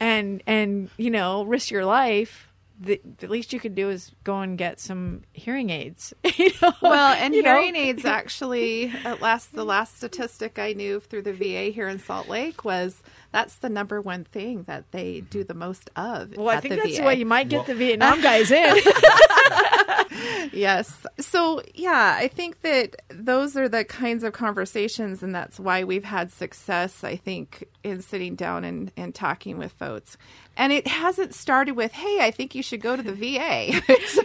[0.00, 2.48] and and you know risk your life.
[2.78, 6.12] The, the least you could do is go and get some hearing aids.
[6.36, 6.72] you know?
[6.82, 7.54] Well, and You know?
[7.58, 11.98] hearing aids actually, at last the last statistic I knew through the VA here in
[11.98, 13.02] Salt Lake was
[13.36, 15.26] that's the number one thing that they mm-hmm.
[15.26, 16.34] do the most of.
[16.38, 17.04] Well, I think the that's VA.
[17.04, 18.78] why you might get the Vietnam guys in.
[20.52, 21.06] Yes.
[21.18, 26.04] So, yeah, I think that those are the kinds of conversations, and that's why we've
[26.04, 30.16] had success, I think, in sitting down and, and talking with folks.
[30.56, 33.82] And it hasn't started with, hey, I think you should go to the VA.
[33.88, 34.16] It's-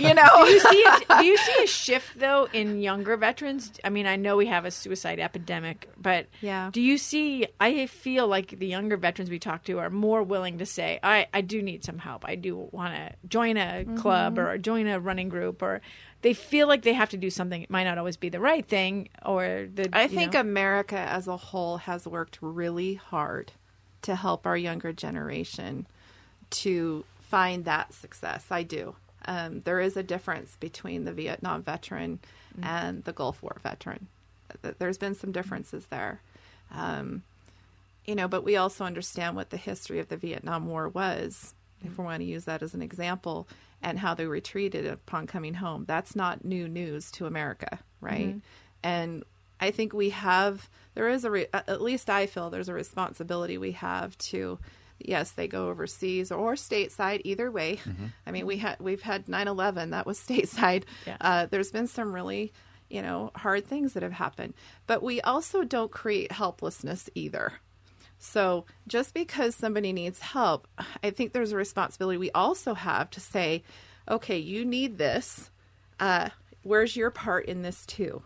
[0.00, 0.44] you know?
[0.44, 3.72] do you see a, do you see a shift though in younger veterans?
[3.84, 6.70] I mean, I know we have a suicide epidemic, but Yeah.
[6.72, 7.46] do you see?
[7.60, 11.26] I feel like the younger veterans we talk to are more willing to say, "I
[11.32, 12.24] I do need some help.
[12.26, 13.96] I do want to join a Mm-hmm.
[13.96, 15.80] club or join a running group," or
[16.22, 17.62] they feel like they have to do something.
[17.62, 19.88] It might not always be the right thing, or the.
[19.92, 20.40] I think know.
[20.40, 23.52] America as a whole has worked really hard
[24.02, 25.86] to help our younger generation
[26.50, 28.46] to find that success.
[28.50, 28.94] I do.
[29.26, 32.20] Um, there is a difference between the Vietnam veteran
[32.62, 34.06] and the Gulf War veteran.
[34.78, 36.20] There's been some differences there.
[36.70, 37.22] Um,
[38.06, 41.54] you know, but we also understand what the history of the Vietnam War was,
[41.84, 43.48] if we want to use that as an example,
[43.82, 45.84] and how they retreated upon coming home.
[45.86, 48.36] That's not new news to America, right?
[48.82, 49.24] And
[49.60, 53.58] I think we have, there is a, re, at least I feel there's a responsibility
[53.58, 54.58] we have to
[54.98, 57.20] yes, they go overseas or stateside.
[57.24, 57.78] Either way,
[58.26, 60.84] I mean, we had we've had 9/11 that was stateside.
[61.06, 61.16] Yeah.
[61.20, 62.52] Uh, there's been some really
[62.88, 64.54] you know hard things that have happened,
[64.86, 67.54] but we also don't create helplessness either.
[68.18, 70.66] So just because somebody needs help,
[71.02, 73.62] I think there's a responsibility we also have to say,
[74.08, 75.50] okay, you need this.
[76.00, 76.30] Uh,
[76.62, 78.22] where's your part in this too?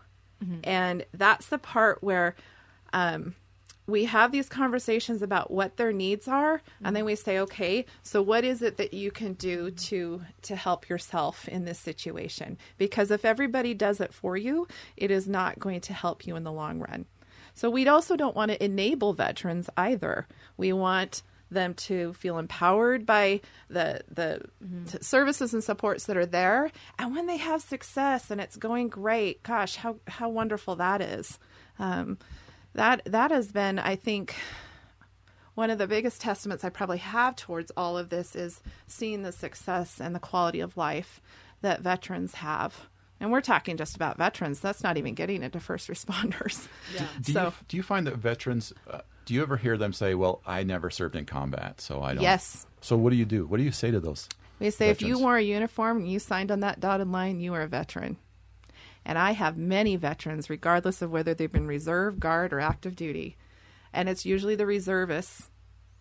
[0.63, 2.35] And that's the part where
[2.93, 3.35] um,
[3.87, 8.21] we have these conversations about what their needs are, and then we say, okay, so
[8.21, 12.57] what is it that you can do to to help yourself in this situation?
[12.77, 14.67] Because if everybody does it for you,
[14.97, 17.05] it is not going to help you in the long run.
[17.53, 20.27] So we also don't want to enable veterans either.
[20.57, 24.41] We want them to feel empowered by the the
[24.89, 28.87] t- services and supports that are there, and when they have success and it's going
[28.87, 31.37] great, gosh, how how wonderful that is.
[31.77, 32.17] Um,
[32.73, 34.35] that that has been, I think,
[35.53, 39.33] one of the biggest testaments I probably have towards all of this is seeing the
[39.33, 41.21] success and the quality of life
[41.61, 42.87] that veterans have.
[43.21, 44.59] And we're talking just about veterans.
[44.59, 46.67] That's not even getting into first responders.
[47.23, 48.73] Do So- you do you find that veterans?
[48.89, 52.15] Uh, do you ever hear them say, "Well, I never served in combat, so I
[52.15, 52.65] don't." Yes.
[52.81, 53.45] So what do you do?
[53.45, 54.27] What do you say to those?
[54.59, 57.53] We say if you wore a uniform and you signed on that dotted line, you
[57.53, 58.17] are a veteran.
[59.05, 63.37] And I have many veterans, regardless of whether they've been reserve, guard, or active duty.
[63.93, 65.49] And it's usually the reservists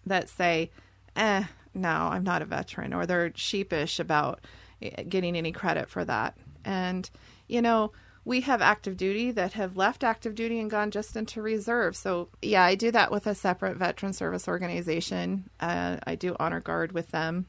[0.06, 0.70] that say,
[1.16, 1.44] eh,
[1.74, 4.40] no, I'm not a veteran, or they're sheepish about
[4.82, 6.36] eh, getting any credit for that.
[6.64, 7.08] And,
[7.48, 7.92] you know,
[8.24, 11.96] we have active duty that have left active duty and gone just into reserve.
[11.96, 15.48] So, yeah, I do that with a separate veteran service organization.
[15.58, 17.46] Uh, I do honor guard with them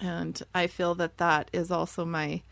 [0.00, 2.42] and I feel that that is also my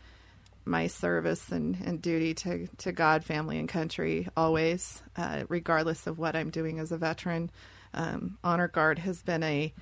[0.65, 6.19] my service and, and duty to, to God, family, and country always, uh, regardless of
[6.19, 7.49] what I'm doing as a veteran.
[7.91, 9.73] Um, Honor Guard has been a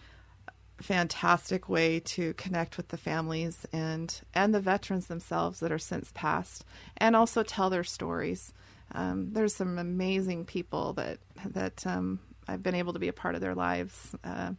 [0.79, 6.11] fantastic way to connect with the families and and the veterans themselves that are since
[6.13, 6.65] passed,
[6.97, 8.53] and also tell their stories.
[8.93, 13.35] Um, there's some amazing people that that um, I've been able to be a part
[13.35, 14.51] of their lives uh,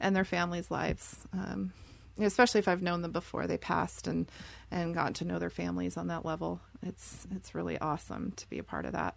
[0.00, 1.26] and their families' lives.
[1.32, 1.72] Um,
[2.18, 4.30] especially if I've known them before they passed and
[4.70, 6.60] and gotten to know their families on that level.
[6.82, 9.16] It's it's really awesome to be a part of that.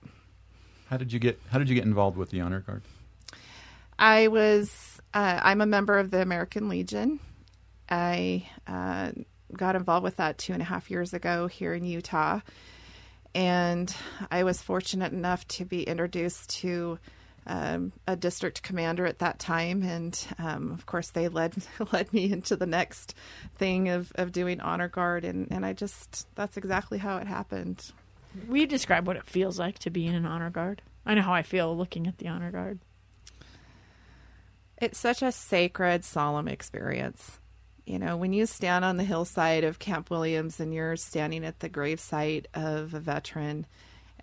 [0.89, 2.81] How did you get How did you get involved with the honor guard?
[3.99, 7.19] I was uh, I'm a member of the American Legion.
[7.89, 9.11] I uh,
[9.51, 12.39] got involved with that two and a half years ago here in Utah,
[13.35, 13.93] and
[14.31, 16.97] I was fortunate enough to be introduced to
[17.45, 22.31] um, a district commander at that time, and um, of course they led led me
[22.31, 23.15] into the next
[23.57, 27.91] thing of, of doing honor guard, and, and I just that's exactly how it happened.
[28.49, 30.83] You describe what it feels like to be in an honor guard?
[31.05, 32.79] I know how I feel looking at the honor guard.
[34.81, 37.39] It's such a sacred, solemn experience.
[37.85, 41.59] You know, when you stand on the hillside of Camp Williams and you're standing at
[41.59, 43.65] the gravesite of a veteran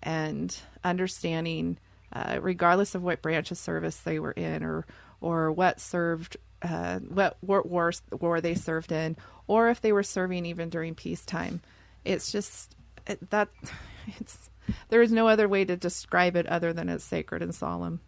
[0.01, 1.77] and understanding,
[2.13, 4.85] uh, regardless of what branch of service they were in or
[5.19, 10.03] or what served, uh, what war, war war they served in, or if they were
[10.03, 11.61] serving even during peacetime,
[12.05, 12.73] it's just
[13.05, 13.49] it, that
[14.19, 14.49] it's
[14.89, 17.99] there is no other way to describe it other than it's sacred and solemn.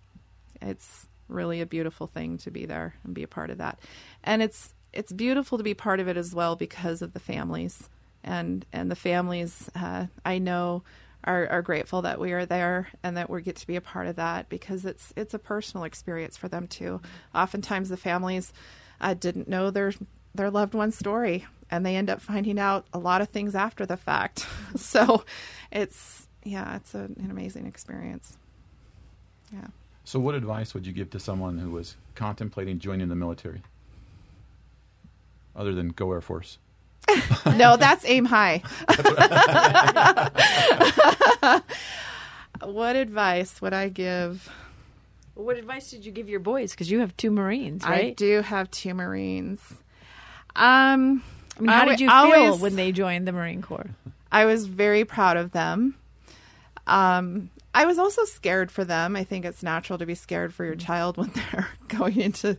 [0.61, 3.79] It's really a beautiful thing to be there and be a part of that.
[4.23, 7.89] And it's it's beautiful to be part of it as well because of the families
[8.23, 10.83] and and the families uh, I know
[11.23, 14.07] are, are grateful that we are there and that we get to be a part
[14.07, 17.01] of that because it's it's a personal experience for them too.
[17.35, 18.53] Oftentimes the families
[19.01, 19.93] uh, didn't know their
[20.33, 23.85] their loved one's story and they end up finding out a lot of things after
[23.85, 24.47] the fact.
[24.75, 25.23] so
[25.71, 28.37] it's yeah, it's an amazing experience.
[29.53, 29.67] Yeah.
[30.03, 33.61] So, what advice would you give to someone who was contemplating joining the military,
[35.55, 36.57] other than go Air Force?
[37.45, 38.61] no, that's aim high.
[42.63, 44.49] what advice would I give?
[45.35, 46.71] What advice did you give your boys?
[46.71, 48.07] Because you have two Marines, right?
[48.07, 49.61] I do have two Marines.
[50.55, 51.23] Um,
[51.57, 53.89] I mean, how I did you would feel when they joined the Marine Corps?
[54.31, 55.95] I was very proud of them.
[56.87, 59.15] Um, I was also scared for them.
[59.15, 62.57] I think it's natural to be scared for your child when they're going into.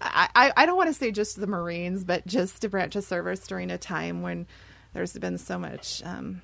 [0.00, 3.04] I, I, I don't want to say just the Marines, but just a branch of
[3.04, 4.46] service during a time when
[4.92, 6.42] there's been so much um,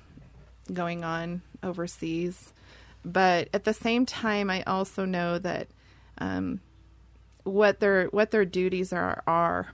[0.71, 2.53] going on overseas.
[3.05, 5.67] But at the same time, I also know that
[6.17, 6.61] um,
[7.43, 9.67] what their what their duties are are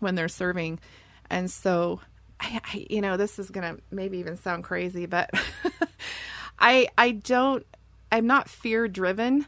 [0.00, 0.80] when they're serving,
[1.30, 2.00] and so
[2.38, 5.30] I, I you know this is gonna maybe even sound crazy, but
[6.58, 7.66] I I don't
[8.10, 9.46] I'm not fear driven,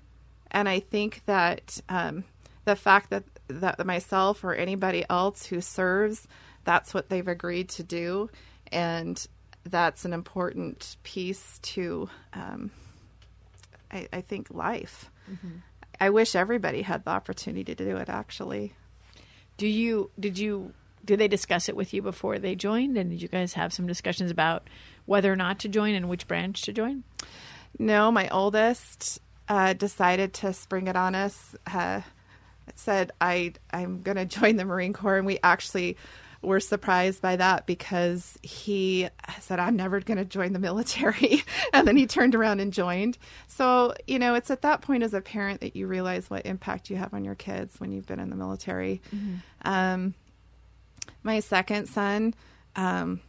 [0.51, 2.25] and I think that um,
[2.65, 6.27] the fact that that myself or anybody else who serves,
[6.65, 8.29] that's what they've agreed to do,
[8.73, 9.25] and
[9.65, 12.71] that's an important piece to, um,
[13.91, 15.11] I, I, think, life.
[15.31, 15.59] Mm-hmm.
[16.01, 18.09] I wish everybody had the opportunity to do it.
[18.09, 18.75] Actually,
[19.57, 20.11] do you?
[20.19, 20.73] Did you?
[21.07, 22.99] Did they discuss it with you before they joined?
[22.99, 24.69] And did you guys have some discussions about
[25.07, 27.05] whether or not to join and which branch to join?
[27.79, 31.57] No, my oldest uh, decided to spring it on us.
[31.67, 32.03] Uh,
[32.75, 35.97] said I I'm going to join the Marine Corps, and we actually
[36.43, 39.09] were surprised by that because he
[39.41, 41.43] said I'm never going to join the military,
[41.73, 43.19] and then he turned around and joined.
[43.47, 46.91] So you know, it's at that point as a parent that you realize what impact
[46.91, 49.01] you have on your kids when you've been in the military.
[49.15, 49.35] Mm-hmm.
[49.63, 50.15] Um,
[51.27, 52.33] my second son.
[52.77, 53.20] Um,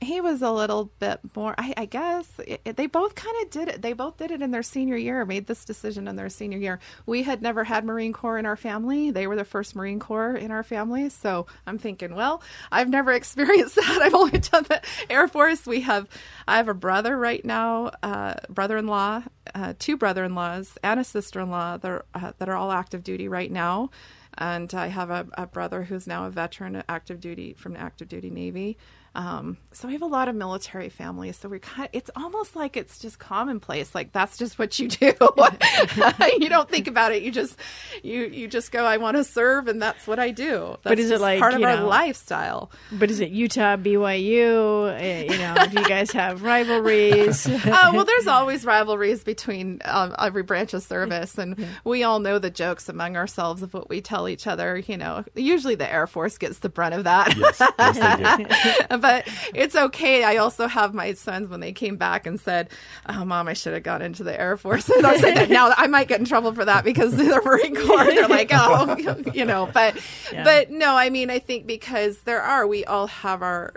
[0.00, 3.68] he was a little bit more i, I guess it, they both kind of did
[3.68, 6.58] it they both did it in their senior year made this decision in their senior
[6.58, 6.80] year.
[7.06, 9.10] We had never had marine corps in our family.
[9.10, 13.12] They were the first marine corps in our family so i'm thinking well i've never
[13.20, 14.00] experienced that.
[14.02, 15.66] I've only done the air force.
[15.66, 16.08] We have
[16.46, 19.22] i have a brother right now uh, brother-in-law
[19.54, 23.50] uh, two brother-in-laws and a sister-in-law that are, uh, that are all active duty right
[23.50, 23.90] now
[24.38, 28.08] and i have a, a brother who's now a veteran active duty from the active
[28.08, 28.76] duty navy
[29.16, 31.38] um, so we have a lot of military families.
[31.38, 33.94] So we kind of, it's almost like it's just commonplace.
[33.94, 35.06] Like that's just what you do.
[36.38, 37.22] you don't think about it.
[37.22, 37.58] You just,
[38.02, 40.76] you, you just go, I want to serve and that's what I do.
[40.82, 42.70] That's but is it like part of our know, lifestyle?
[42.92, 45.00] But is it Utah, BYU?
[45.00, 47.48] Eh, you know, do you guys have rivalries?
[47.48, 47.60] oh,
[47.94, 51.38] well, there's always rivalries between um, every branch of service.
[51.38, 51.68] And yeah.
[51.84, 54.76] we all know the jokes among ourselves of what we tell each other.
[54.76, 57.34] You know, usually the Air Force gets the brunt of that.
[57.34, 60.24] Yes, yes but it's okay.
[60.24, 62.70] I also have my sons when they came back and said,
[63.08, 65.72] "Oh, mom, I should have gone into the Air Force." And I said that now
[65.76, 68.06] I might get in trouble for that because the Marine Corps.
[68.06, 68.96] They're like, "Oh,
[69.34, 69.96] you know," but
[70.32, 70.42] yeah.
[70.42, 73.74] but no, I mean, I think because there are, we all have our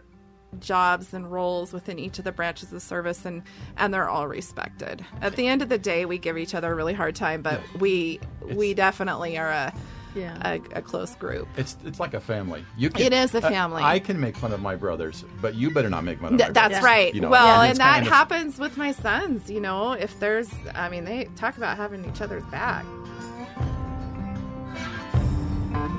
[0.60, 3.44] jobs and roles within each of the branches of service and
[3.78, 5.06] and they're all respected.
[5.22, 7.62] At the end of the day, we give each other a really hard time, but
[7.80, 9.74] we it's, we definitely are a
[10.16, 10.38] yeah.
[10.48, 11.48] a, a, close group.
[11.58, 12.66] It's it's like a family.
[12.78, 13.82] You can, it is a uh, family.
[13.82, 16.40] I, I can make fun of my brothers, but you better not make fun of
[16.40, 16.84] Th- That's brothers.
[16.84, 17.14] right.
[17.14, 19.50] You know, well, and, and that happens with my sons.
[19.50, 22.86] You know, if there's, I mean, they talk about having each other's back.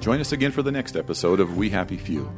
[0.00, 2.30] Join us again for the next episode of We Happy Few.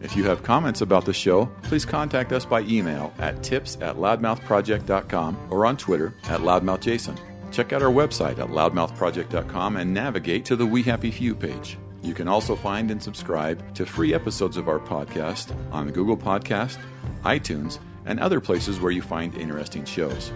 [0.00, 3.96] If you have comments about the show, please contact us by email at tips at
[3.96, 7.18] loudmouthproject.com or on Twitter at loudmouthjason.
[7.56, 11.78] Check out our website at loudmouthproject.com and navigate to the We Happy Few page.
[12.02, 16.76] You can also find and subscribe to free episodes of our podcast on Google Podcast,
[17.22, 20.34] iTunes, and other places where you find interesting shows.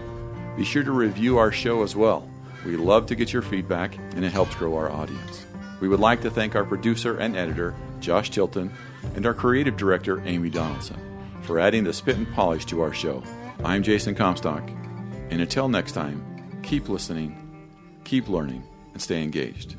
[0.57, 2.27] Be sure to review our show as well.
[2.65, 5.45] We love to get your feedback and it helps grow our audience.
[5.79, 8.73] We would like to thank our producer and editor, Josh Tilton,
[9.15, 10.99] and our creative director, Amy Donaldson,
[11.43, 13.21] for adding the spit and polish to our show.
[13.63, 14.67] I'm Jason Comstock,
[15.29, 16.30] and until next time,
[16.71, 17.35] keep listening,
[18.05, 18.63] keep learning,
[18.93, 19.75] and stay engaged.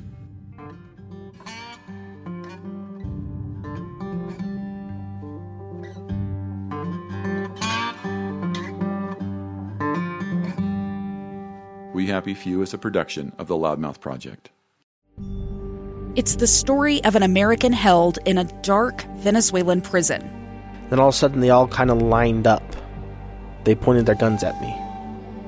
[11.94, 14.50] We Happy Few is a production of the Loudmouth Project.
[16.14, 20.20] It's the story of an American held in a dark Venezuelan prison.
[20.90, 22.76] Then all of a sudden, they all kind of lined up.
[23.64, 24.91] They pointed their guns at me.